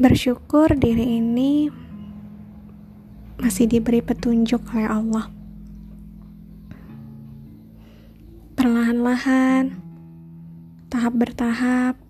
bersyukur 0.00 0.72
diri 0.80 1.20
ini 1.20 1.68
masih 3.36 3.68
diberi 3.68 4.00
petunjuk 4.00 4.64
oleh 4.72 4.88
Allah. 4.88 5.28
Perlahan-lahan, 8.56 9.76
tahap 10.88 11.12
bertahap, 11.20 12.00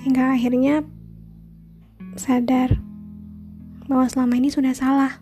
hingga 0.00 0.32
akhirnya 0.32 0.80
sadar 2.16 2.80
bahwa 3.84 4.08
selama 4.08 4.40
ini 4.40 4.48
sudah 4.48 4.72
salah. 4.72 5.20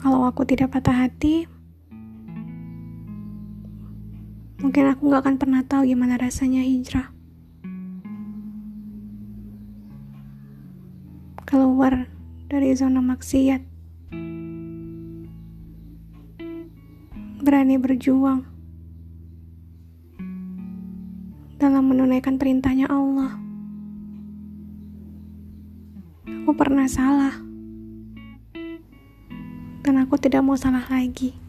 Kalau 0.00 0.24
aku 0.24 0.48
tidak 0.48 0.72
patah 0.72 1.04
hati, 1.04 1.44
mungkin 4.58 4.90
aku 4.90 5.06
gak 5.06 5.22
akan 5.22 5.36
pernah 5.38 5.62
tahu 5.62 5.86
gimana 5.86 6.18
rasanya 6.18 6.66
hijrah. 6.66 7.14
Keluar 11.46 12.10
dari 12.50 12.74
zona 12.74 12.98
maksiat. 13.00 13.62
Berani 17.38 17.78
berjuang 17.80 18.44
dalam 21.56 21.84
menunaikan 21.88 22.36
perintahnya 22.36 22.90
Allah. 22.90 23.38
Aku 26.44 26.52
pernah 26.52 26.84
salah. 26.90 27.36
Dan 29.86 29.94
aku 30.04 30.20
tidak 30.20 30.44
mau 30.44 30.58
salah 30.58 30.84
lagi. 30.92 31.47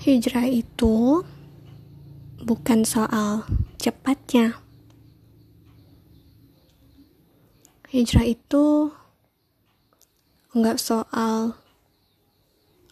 Hijrah 0.00 0.48
itu 0.48 1.20
bukan 2.40 2.88
soal 2.88 3.44
cepatnya. 3.76 4.56
Hijrah 7.92 8.24
itu 8.24 8.96
enggak 10.56 10.80
soal 10.80 11.52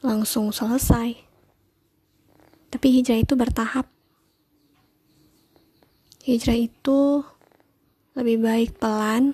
langsung 0.04 0.52
selesai. 0.52 1.16
Tapi 2.68 2.86
hijrah 3.00 3.24
itu 3.24 3.32
bertahap. 3.40 3.88
Hijrah 6.28 6.60
itu 6.60 7.24
lebih 8.20 8.36
baik 8.44 8.76
pelan, 8.76 9.32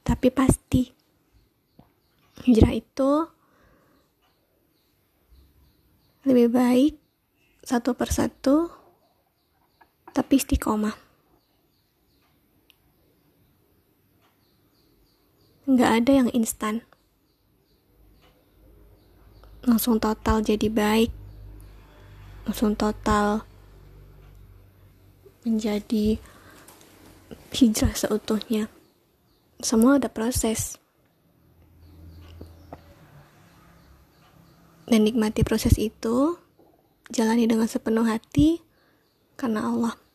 tapi 0.00 0.32
pasti. 0.32 0.88
Hijrah 2.48 2.72
itu 2.72 3.35
lebih 6.26 6.50
baik 6.50 6.92
satu 7.62 7.94
persatu 7.94 8.66
tapi 10.10 10.42
istiqomah. 10.42 10.94
Nggak 15.70 15.90
ada 16.02 16.12
yang 16.24 16.30
instan. 16.34 16.82
Langsung 19.66 20.02
total 20.02 20.42
jadi 20.42 20.66
baik. 20.66 21.10
Langsung 22.46 22.74
total 22.78 23.42
menjadi 25.46 26.18
hijrah 27.54 27.94
seutuhnya. 27.94 28.66
Semua 29.62 29.98
ada 29.98 30.10
proses 30.10 30.78
dan 34.86 35.02
nikmati 35.02 35.42
proses 35.42 35.76
itu, 35.76 36.38
jalani 37.10 37.46
dengan 37.50 37.66
sepenuh 37.66 38.06
hati 38.06 38.62
karena 39.34 39.66
Allah. 39.66 40.05